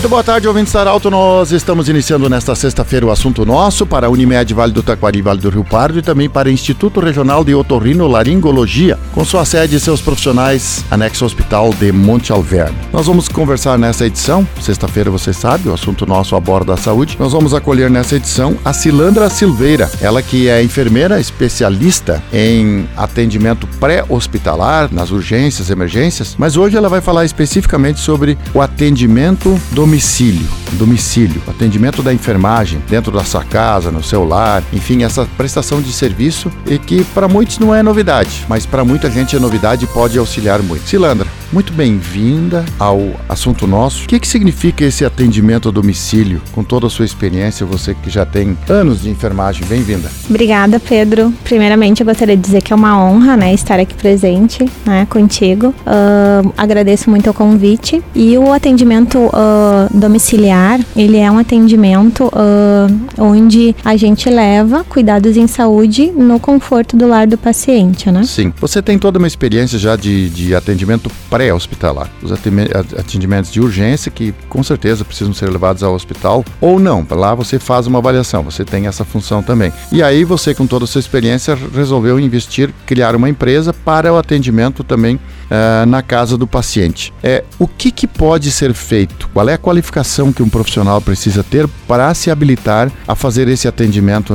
Muito 0.00 0.08
boa 0.08 0.24
tarde, 0.24 0.48
ouvintes 0.48 0.72
da 0.72 0.80
Arauto. 0.80 1.10
Nós 1.10 1.52
estamos 1.52 1.86
iniciando 1.90 2.26
nesta 2.26 2.54
sexta-feira 2.54 3.04
o 3.04 3.10
assunto 3.10 3.44
nosso 3.44 3.84
para 3.84 4.06
a 4.06 4.10
Unimed 4.10 4.54
Vale 4.54 4.72
do 4.72 4.82
Taquari, 4.82 5.20
Vale 5.20 5.42
do 5.42 5.50
Rio 5.50 5.62
Pardo 5.62 5.98
e 5.98 6.02
também 6.02 6.26
para 6.26 6.48
o 6.48 6.50
Instituto 6.50 7.00
Regional 7.00 7.44
de 7.44 7.54
Otorrino 7.54 8.08
Laringologia, 8.08 8.98
com 9.12 9.22
sua 9.26 9.44
sede 9.44 9.76
e 9.76 9.80
seus 9.80 10.00
profissionais, 10.00 10.82
anexo 10.90 11.22
ao 11.22 11.26
Hospital 11.26 11.74
de 11.78 11.92
Monte 11.92 12.32
Alverne. 12.32 12.78
Nós 12.90 13.08
vamos 13.08 13.28
conversar 13.28 13.78
nessa 13.78 14.06
edição, 14.06 14.48
sexta-feira 14.58 15.10
você 15.10 15.34
sabe, 15.34 15.68
o 15.68 15.74
assunto 15.74 16.06
nosso 16.06 16.34
aborda 16.34 16.72
a 16.72 16.78
saúde. 16.78 17.18
Nós 17.20 17.32
vamos 17.32 17.52
acolher 17.52 17.90
nessa 17.90 18.16
edição 18.16 18.56
a 18.64 18.72
Cilandra 18.72 19.28
Silveira, 19.28 19.90
ela 20.00 20.22
que 20.22 20.48
é 20.48 20.62
enfermeira 20.62 21.20
especialista 21.20 22.22
em 22.32 22.88
atendimento 22.96 23.66
pré-hospitalar, 23.78 24.88
nas 24.90 25.10
urgências, 25.10 25.68
emergências, 25.68 26.36
mas 26.38 26.56
hoje 26.56 26.74
ela 26.74 26.88
vai 26.88 27.02
falar 27.02 27.26
especificamente 27.26 28.00
sobre 28.00 28.38
o 28.54 28.62
atendimento 28.62 29.60
domicílio, 29.90 30.48
domicílio, 30.74 31.42
atendimento 31.48 32.00
da 32.00 32.14
enfermagem 32.14 32.80
dentro 32.88 33.10
da 33.10 33.24
sua 33.24 33.42
casa, 33.42 33.90
no 33.90 34.04
seu 34.04 34.24
lar, 34.24 34.62
enfim, 34.72 35.02
essa 35.02 35.26
prestação 35.36 35.82
de 35.82 35.92
serviço 35.92 36.48
e 36.64 36.78
que 36.78 37.02
para 37.06 37.26
muitos 37.26 37.58
não 37.58 37.74
é 37.74 37.82
novidade, 37.82 38.46
mas 38.48 38.64
para 38.64 38.84
muita 38.84 39.10
gente 39.10 39.34
é 39.34 39.40
novidade 39.40 39.86
e 39.86 39.88
pode 39.88 40.16
auxiliar 40.16 40.62
muito. 40.62 40.88
Cilandra, 40.88 41.26
muito 41.52 41.72
bem-vinda 41.72 42.64
ao 42.78 43.00
assunto 43.28 43.66
nosso. 43.66 44.04
O 44.04 44.06
que, 44.06 44.20
que 44.20 44.28
significa 44.28 44.84
esse 44.84 45.04
atendimento 45.04 45.68
a 45.68 45.72
domicílio? 45.72 46.40
Com 46.52 46.62
toda 46.62 46.86
a 46.86 46.90
sua 46.90 47.04
experiência, 47.04 47.66
você 47.66 47.92
que 47.92 48.08
já 48.08 48.24
tem 48.24 48.56
anos 48.68 49.02
de 49.02 49.10
enfermagem, 49.10 49.66
bem-vinda. 49.66 50.08
Obrigada, 50.28 50.78
Pedro. 50.78 51.32
Primeiramente, 51.42 52.00
eu 52.00 52.06
gostaria 52.06 52.36
de 52.36 52.42
dizer 52.42 52.62
que 52.62 52.72
é 52.72 52.76
uma 52.76 53.02
honra, 53.02 53.36
né, 53.36 53.52
estar 53.52 53.80
aqui 53.80 53.94
presente, 53.94 54.64
né, 54.86 55.04
contigo. 55.10 55.74
Uh, 55.80 56.52
agradeço 56.56 57.10
muito 57.10 57.28
o 57.28 57.34
convite. 57.34 58.00
E 58.14 58.38
o 58.38 58.52
atendimento 58.52 59.18
uh, 59.18 59.79
domiciliar, 59.92 60.80
ele 60.96 61.16
é 61.16 61.30
um 61.30 61.38
atendimento 61.38 62.26
uh, 62.26 63.00
onde 63.18 63.74
a 63.84 63.96
gente 63.96 64.28
leva 64.28 64.84
cuidados 64.84 65.36
em 65.36 65.46
saúde 65.46 66.10
no 66.10 66.38
conforto 66.38 66.96
do 66.96 67.06
lar 67.06 67.26
do 67.26 67.38
paciente, 67.38 68.10
né? 68.10 68.24
Sim. 68.24 68.52
Você 68.60 68.82
tem 68.82 68.98
toda 68.98 69.18
uma 69.18 69.26
experiência 69.26 69.78
já 69.78 69.96
de, 69.96 70.28
de 70.30 70.54
atendimento 70.54 71.10
pré-hospitalar. 71.28 72.10
Os 72.22 72.32
atendimentos 72.32 73.52
de 73.52 73.60
urgência 73.60 74.10
que 74.10 74.34
com 74.48 74.62
certeza 74.62 75.04
precisam 75.04 75.32
ser 75.32 75.50
levados 75.50 75.82
ao 75.82 75.94
hospital 75.94 76.44
ou 76.60 76.78
não. 76.78 77.06
Lá 77.10 77.34
você 77.34 77.58
faz 77.58 77.86
uma 77.86 77.98
avaliação, 77.98 78.42
você 78.42 78.64
tem 78.64 78.86
essa 78.86 79.04
função 79.04 79.42
também. 79.42 79.72
E 79.92 80.02
aí 80.02 80.24
você, 80.24 80.54
com 80.54 80.66
toda 80.66 80.84
a 80.84 80.88
sua 80.88 81.00
experiência, 81.00 81.56
resolveu 81.74 82.18
investir, 82.18 82.70
criar 82.86 83.14
uma 83.14 83.28
empresa 83.28 83.72
para 83.72 84.12
o 84.12 84.16
atendimento 84.16 84.82
também 84.82 85.18
uh, 85.50 85.86
na 85.86 86.02
casa 86.02 86.36
do 86.36 86.46
paciente. 86.46 87.12
É, 87.22 87.44
o 87.58 87.66
que, 87.66 87.90
que 87.90 88.06
pode 88.06 88.50
ser 88.50 88.72
feito? 88.72 89.28
Qual 89.32 89.48
é 89.48 89.54
a 89.54 89.58
qualificação 89.58 90.32
que 90.32 90.42
um 90.42 90.48
profissional 90.48 91.00
precisa 91.00 91.42
ter 91.42 91.68
para 91.86 92.12
se 92.14 92.30
habilitar 92.30 92.90
a 93.06 93.14
fazer 93.14 93.48
esse 93.48 93.66
atendimento 93.66 94.34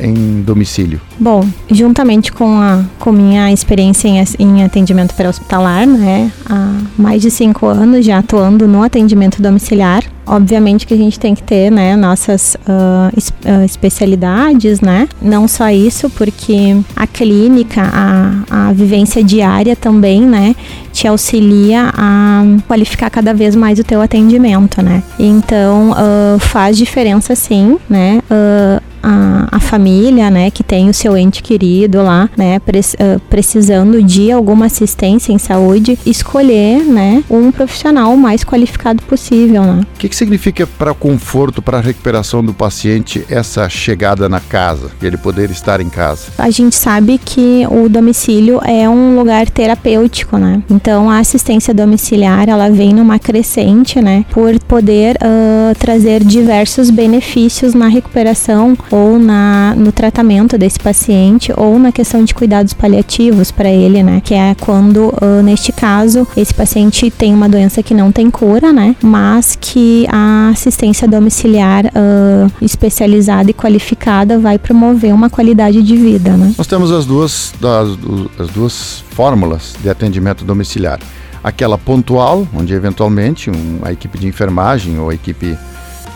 em 0.00 0.42
domicílio? 0.42 1.00
Bom, 1.18 1.46
juntamente 1.70 2.32
com 2.32 2.60
a 2.60 2.84
com 2.98 3.12
minha 3.12 3.52
experiência 3.52 4.08
em, 4.08 4.24
em 4.38 4.64
atendimento 4.64 5.14
pré-hospitalar, 5.14 5.86
né, 5.86 6.30
há 6.48 6.72
mais 6.96 7.22
de 7.22 7.30
cinco 7.30 7.66
anos 7.66 8.04
já 8.04 8.18
atuando 8.18 8.66
no 8.66 8.82
atendimento 8.82 9.40
domiciliar, 9.40 10.04
Obviamente 10.26 10.86
que 10.86 10.94
a 10.94 10.96
gente 10.96 11.18
tem 11.20 11.34
que 11.34 11.42
ter, 11.42 11.70
né, 11.70 11.94
nossas 11.94 12.56
uh, 12.56 13.16
es, 13.16 13.28
uh, 13.28 13.64
especialidades, 13.64 14.80
né? 14.80 15.08
Não 15.22 15.46
só 15.46 15.68
isso, 15.70 16.10
porque 16.10 16.76
a 16.96 17.06
clínica, 17.06 17.82
a, 17.82 18.68
a 18.68 18.72
vivência 18.72 19.22
diária 19.22 19.76
também, 19.76 20.22
né, 20.22 20.56
te 20.92 21.06
auxilia 21.06 21.92
a 21.94 22.42
qualificar 22.66 23.08
cada 23.10 23.32
vez 23.32 23.54
mais 23.54 23.78
o 23.78 23.84
teu 23.84 24.00
atendimento, 24.00 24.82
né? 24.82 25.02
Então, 25.18 25.92
uh, 25.92 26.38
faz 26.38 26.76
diferença 26.76 27.34
sim, 27.34 27.78
né? 27.88 28.20
A, 29.06 29.48
a, 29.52 29.60
família, 29.60 30.28
né, 30.30 30.50
que 30.50 30.64
tem 30.64 30.90
o 30.90 30.94
seu 30.94 31.16
ente 31.16 31.40
querido 31.40 32.02
lá, 32.02 32.28
né, 32.36 32.58
pre, 32.58 32.80
precisando 33.30 34.02
de 34.02 34.32
alguma 34.32 34.66
assistência 34.66 35.32
em 35.32 35.38
saúde, 35.38 35.96
escolher, 36.04 36.82
né, 36.84 37.22
um 37.30 37.52
profissional 37.52 38.16
mais 38.16 38.42
qualificado 38.42 39.02
possível, 39.04 39.62
né. 39.62 39.82
O 39.94 39.98
que, 39.98 40.08
que 40.08 40.16
significa 40.16 40.66
para 40.66 40.90
o 40.90 40.94
conforto, 40.94 41.62
para 41.62 41.78
a 41.78 41.80
recuperação 41.80 42.44
do 42.44 42.52
paciente 42.52 43.24
essa 43.30 43.68
chegada 43.68 44.28
na 44.28 44.40
casa, 44.40 44.90
ele 45.00 45.16
poder 45.16 45.50
estar 45.50 45.80
em 45.80 45.88
casa? 45.88 46.26
A 46.36 46.50
gente 46.50 46.74
sabe 46.74 47.18
que 47.18 47.64
o 47.70 47.88
domicílio 47.88 48.60
é 48.64 48.88
um 48.88 49.16
lugar 49.16 49.48
terapêutico, 49.48 50.36
né. 50.36 50.62
Então 50.68 51.08
a 51.08 51.18
assistência 51.18 51.72
domiciliar 51.72 52.48
ela 52.48 52.68
vem 52.70 52.92
numa 52.92 53.20
crescente, 53.20 54.00
né, 54.00 54.24
por 54.30 54.58
poder 54.60 55.16
uh, 55.16 55.74
trazer 55.78 56.24
diversos 56.24 56.90
benefícios 56.90 57.72
na 57.72 57.86
recuperação 57.86 58.76
ou 58.96 59.18
na, 59.18 59.74
no 59.76 59.92
tratamento 59.92 60.56
desse 60.56 60.80
paciente 60.80 61.52
ou 61.54 61.78
na 61.78 61.92
questão 61.92 62.24
de 62.24 62.34
cuidados 62.34 62.72
paliativos 62.72 63.50
para 63.50 63.68
ele, 63.68 64.02
né? 64.02 64.22
Que 64.24 64.32
é 64.32 64.54
quando, 64.54 65.14
uh, 65.20 65.42
neste 65.42 65.70
caso, 65.70 66.26
esse 66.34 66.54
paciente 66.54 67.10
tem 67.10 67.34
uma 67.34 67.46
doença 67.46 67.82
que 67.82 67.92
não 67.92 68.10
tem 68.10 68.30
cura, 68.30 68.72
né? 68.72 68.96
Mas 69.02 69.56
que 69.60 70.06
a 70.10 70.48
assistência 70.48 71.06
domiciliar 71.06 71.84
uh, 71.86 72.50
especializada 72.62 73.50
e 73.50 73.54
qualificada 73.54 74.38
vai 74.38 74.58
promover 74.58 75.12
uma 75.12 75.28
qualidade 75.28 75.82
de 75.82 75.96
vida, 75.96 76.34
né? 76.34 76.54
Nós 76.56 76.66
temos 76.66 76.90
as 76.90 77.04
duas, 77.04 77.52
as, 77.62 78.40
as 78.40 78.50
duas 78.50 79.04
fórmulas 79.10 79.74
de 79.82 79.90
atendimento 79.90 80.42
domiciliar. 80.42 80.98
Aquela 81.44 81.76
pontual, 81.76 82.48
onde 82.54 82.72
eventualmente 82.72 83.50
um, 83.50 83.80
a 83.82 83.92
equipe 83.92 84.18
de 84.18 84.26
enfermagem 84.26 84.98
ou 84.98 85.10
a 85.10 85.14
equipe 85.14 85.56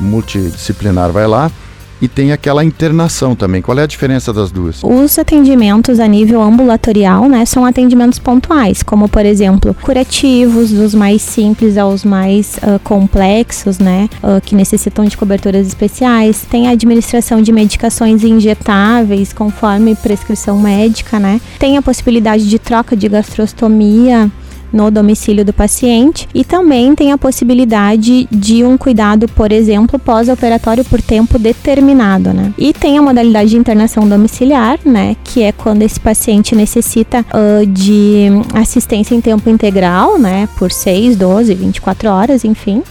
multidisciplinar 0.01 1.12
vai 1.12 1.27
lá 1.27 1.51
e 2.00 2.09
tem 2.09 2.33
aquela 2.33 2.65
internação 2.65 3.34
também. 3.34 3.62
Qual 3.62 3.78
é 3.78 3.83
a 3.83 3.87
diferença 3.87 4.33
das 4.33 4.50
duas? 4.50 4.81
Os 4.83 5.19
atendimentos 5.19 6.00
a 6.00 6.06
nível 6.06 6.43
ambulatorial, 6.43 7.28
né, 7.28 7.44
são 7.44 7.65
atendimentos 7.65 8.19
pontuais, 8.19 8.83
como 8.83 9.09
por 9.09 9.25
exemplo, 9.25 9.75
curativos, 9.83 10.71
dos 10.71 10.94
mais 10.94 11.22
simples 11.22 11.77
aos 11.77 12.05
mais 12.05 12.56
uh, 12.59 12.78
complexos, 12.84 13.78
né, 13.78 14.09
uh, 14.22 14.41
que 14.41 14.55
necessitam 14.55 15.05
de 15.05 15.16
coberturas 15.16 15.66
especiais. 15.66 16.47
Tem 16.50 16.69
a 16.69 16.71
administração 16.71 17.43
de 17.43 17.53
medicações 17.53 18.25
injetáveis 18.25 19.32
conforme 19.32 19.94
prescrição 19.94 20.59
médica, 20.59 21.19
né. 21.19 21.41
Tem 21.59 21.77
a 21.77 21.82
possibilidade 21.82 22.49
de 22.49 22.59
troca 22.59 22.97
de 22.97 23.09
gastrostomia 23.09 24.31
no 24.72 24.91
domicílio 24.91 25.44
do 25.44 25.53
paciente 25.53 26.28
e 26.34 26.44
também 26.44 26.94
tem 26.94 27.12
a 27.12 27.19
possibilidade 27.19 28.28
de 28.31 28.64
um 28.64 28.76
cuidado, 28.76 29.28
por 29.28 29.53
exemplo, 29.53 29.98
pós-operatório 29.98 30.84
por 30.84 31.00
tempo 31.03 31.38
determinado, 31.38 32.32
né? 32.32 32.53
E 32.56 32.72
tem 32.72 32.98
a 32.98 33.03
modalidade 33.03 33.50
de 33.50 33.56
internação 33.56 34.08
domiciliar, 34.08 34.78
né, 34.84 35.16
que 35.25 35.42
é 35.42 35.53
quando 35.53 35.82
esse 35.82 35.98
paciente 35.98 36.54
necessita 36.54 37.25
uh, 37.34 37.66
de 37.66 38.28
assistência 38.54 39.14
em 39.14 39.20
tempo 39.20 39.48
integral, 39.48 40.19
né, 40.19 40.48
por 40.56 40.70
6, 40.70 41.16
12, 41.16 41.54
24 41.54 42.08
horas, 42.08 42.44
enfim. 42.44 42.82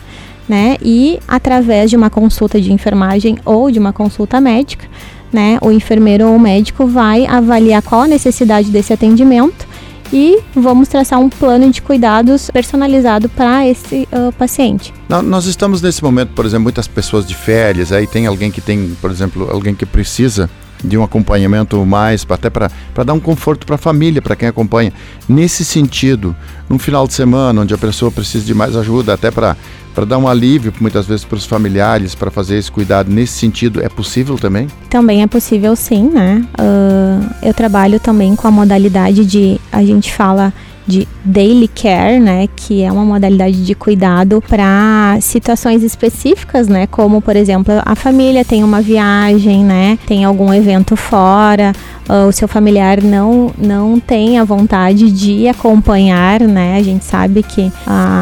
Né, 0.47 0.77
e 0.81 1.19
através 1.27 1.91
de 1.91 1.95
uma 1.95 2.09
consulta 2.09 2.59
de 2.59 2.73
enfermagem 2.73 3.37
ou 3.45 3.69
de 3.69 3.77
uma 3.77 3.93
consulta 3.93 4.41
médica, 4.41 4.87
né, 5.31 5.59
o 5.61 5.71
enfermeiro 5.71 6.27
ou 6.27 6.35
o 6.35 6.39
médico 6.39 6.87
vai 6.87 7.27
avaliar 7.27 7.83
qual 7.83 8.01
a 8.01 8.07
necessidade 8.07 8.71
desse 8.71 8.91
atendimento 8.91 9.68
e 10.11 10.39
vamos 10.55 10.87
traçar 10.87 11.19
um 11.19 11.29
plano 11.29 11.69
de 11.71 11.81
cuidados 11.81 12.49
personalizado 12.51 13.29
para 13.29 13.67
esse 13.67 14.07
uh, 14.11 14.31
paciente. 14.33 14.93
Nós 15.07 15.45
estamos 15.45 15.81
nesse 15.81 16.03
momento, 16.03 16.33
por 16.33 16.45
exemplo, 16.45 16.63
muitas 16.63 16.87
pessoas 16.87 17.27
de 17.27 17.35
férias, 17.35 17.91
aí 17.91 18.05
tem 18.07 18.27
alguém 18.27 18.51
que 18.51 18.61
tem, 18.61 18.95
por 19.01 19.11
exemplo, 19.11 19.49
alguém 19.51 19.73
que 19.73 19.85
precisa 19.85 20.49
de 20.83 20.97
um 20.97 21.03
acompanhamento 21.03 21.83
mais, 21.85 22.25
até 22.29 22.49
para 22.49 22.69
dar 23.03 23.13
um 23.13 23.19
conforto 23.19 23.65
para 23.65 23.75
a 23.75 23.77
família, 23.77 24.21
para 24.21 24.35
quem 24.35 24.47
acompanha. 24.47 24.93
Nesse 25.27 25.65
sentido, 25.65 26.35
num 26.69 26.79
final 26.79 27.07
de 27.07 27.13
semana, 27.13 27.61
onde 27.61 27.73
a 27.73 27.77
pessoa 27.77 28.11
precisa 28.11 28.45
de 28.45 28.53
mais 28.53 28.75
ajuda, 28.75 29.13
até 29.13 29.29
para 29.31 29.55
para 29.93 30.05
dar 30.05 30.17
um 30.17 30.27
alívio 30.27 30.73
muitas 30.79 31.05
vezes 31.05 31.25
para 31.25 31.35
os 31.35 31.45
familiares, 31.45 32.15
para 32.15 32.31
fazer 32.31 32.57
esse 32.57 32.71
cuidado 32.71 33.11
nesse 33.11 33.33
sentido, 33.33 33.83
é 33.83 33.89
possível 33.89 34.37
também? 34.37 34.67
Também 34.89 35.23
é 35.23 35.27
possível 35.27 35.75
sim, 35.75 36.09
né? 36.09 36.45
Uh, 36.57 37.29
eu 37.43 37.53
trabalho 37.53 37.99
também 37.99 38.33
com 38.35 38.47
a 38.47 38.51
modalidade 38.51 39.25
de, 39.25 39.59
a 39.71 39.83
gente 39.83 40.13
fala 40.13 40.53
de 40.89 41.07
daily 41.23 41.67
care, 41.67 42.19
né, 42.19 42.47
que 42.55 42.81
é 42.81 42.91
uma 42.91 43.05
modalidade 43.05 43.63
de 43.63 43.75
cuidado 43.75 44.43
para 44.47 45.17
situações 45.21 45.83
específicas, 45.83 46.67
né, 46.67 46.87
como 46.87 47.21
por 47.21 47.35
exemplo 47.35 47.73
a 47.85 47.95
família 47.95 48.43
tem 48.43 48.63
uma 48.63 48.81
viagem, 48.81 49.63
né, 49.63 49.99
tem 50.07 50.25
algum 50.25 50.51
evento 50.51 50.95
fora, 50.95 51.73
uh, 52.09 52.27
o 52.27 52.31
seu 52.31 52.47
familiar 52.47 53.03
não 53.03 53.51
não 53.57 53.99
tem 53.99 54.39
a 54.39 54.43
vontade 54.43 55.11
de 55.11 55.47
acompanhar, 55.47 56.41
né, 56.41 56.77
a 56.77 56.81
gente 56.81 57.05
sabe 57.05 57.43
que 57.43 57.61
uh, 57.61 57.71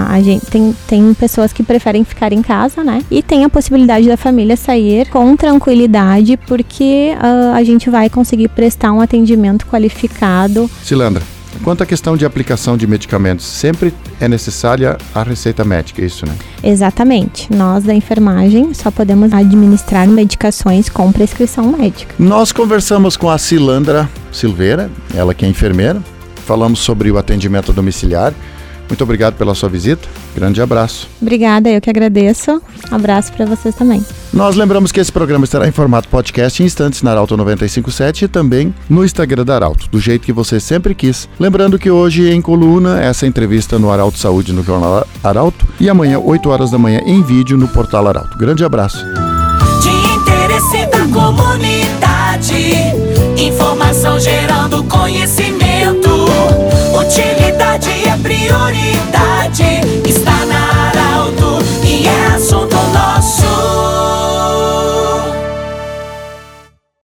a 0.10 0.20
gente 0.22 0.46
tem, 0.48 0.76
tem 0.88 1.14
pessoas 1.14 1.54
que 1.54 1.64
preferem 1.64 2.04
ficar 2.04 2.34
em 2.34 2.42
casa, 2.42 2.84
né, 2.84 3.02
e 3.10 3.24
tem 3.24 3.46
a 3.46 3.50
possibilidade 3.50 4.08
da 4.08 4.18
família 4.18 4.58
sair 4.58 5.08
com 5.10 5.36
tranquilidade 5.38 6.36
porque 6.46 7.14
uh, 7.16 7.56
a 7.56 7.64
gente 7.64 7.90
vai 7.90 8.10
conseguir 8.10 8.50
prestar 8.50 8.92
um 8.92 9.00
atendimento 9.00 9.66
qualificado. 9.66 10.70
Cilandra. 10.84 11.37
Quanto 11.64 11.84
à 11.84 11.86
questão 11.86 12.16
de 12.16 12.26
aplicação 12.26 12.78
de 12.78 12.88
medicamentos, 12.88 13.46
sempre 13.46 13.94
é 14.20 14.28
necessária 14.28 14.98
a 15.14 15.24
receita 15.24 15.64
médica, 15.64 16.02
é 16.02 16.06
isso, 16.06 16.26
né? 16.26 16.34
Exatamente. 16.64 17.54
Nós 17.54 17.84
da 17.84 17.94
enfermagem 17.94 18.74
só 18.74 18.90
podemos 18.90 19.34
administrar 19.34 20.08
medicações 20.08 20.90
com 20.90 21.12
prescrição 21.12 21.72
médica. 21.72 22.16
Nós 22.18 22.52
conversamos 22.52 23.18
com 23.18 23.30
a 23.30 23.38
Cilandra 23.38 24.10
Silveira, 24.32 24.90
ela 25.14 25.34
que 25.34 25.46
é 25.46 25.50
enfermeira, 25.50 26.02
falamos 26.46 26.80
sobre 26.80 27.12
o 27.12 27.18
atendimento 27.18 27.74
domiciliar 27.74 28.34
muito 28.90 29.04
obrigado 29.04 29.36
pela 29.36 29.54
sua 29.54 29.70
visita. 29.70 30.08
Grande 30.36 30.62
abraço. 30.62 31.08
Obrigada, 31.22 31.70
eu 31.70 31.82
que 31.82 31.90
agradeço. 31.90 32.62
Abraço 32.92 33.34
para 33.34 33.46
vocês 33.46 33.76
também. 33.76 34.06
Nós 34.34 34.56
lembramos 34.56 34.92
que 34.92 35.00
esse 35.00 35.12
programa 35.12 35.46
estará 35.46 35.68
em 35.68 35.72
formato 35.72 36.08
podcast 36.10 36.62
em 36.62 36.66
instantes 36.66 37.02
na 37.02 37.12
Arauto 37.12 37.36
957 37.36 38.26
e 38.26 38.28
também 38.28 38.74
no 38.90 39.04
Instagram 39.04 39.44
da 39.44 39.56
Arauto, 39.56 39.90
do 39.90 40.00
jeito 40.00 40.26
que 40.26 40.34
você 40.34 40.60
sempre 40.60 40.94
quis. 40.94 41.28
Lembrando 41.40 41.80
que 41.80 41.90
hoje 41.90 42.30
em 42.30 42.42
coluna 42.42 43.02
essa 43.02 43.26
entrevista 43.26 43.80
no 43.80 43.92
Arauto 43.92 44.18
Saúde 44.18 44.54
no 44.54 44.64
Jornal 44.64 45.08
Arauto 45.24 45.66
e 45.80 45.90
amanhã 45.90 46.20
8 46.20 46.50
horas 46.50 46.72
da 46.72 46.78
manhã 46.78 47.02
em 47.06 47.22
vídeo 47.22 47.58
no 47.58 47.68
Portal 47.68 48.08
Arauto. 48.08 48.38
Grande 48.38 48.64
abraço. 48.64 49.04
De 49.82 49.90
interesse 50.16 50.86
da 50.88 51.08
comunidade, 51.08 52.74
informação 53.38 54.20
gerando 54.20 54.84
conhecimento, 54.84 55.67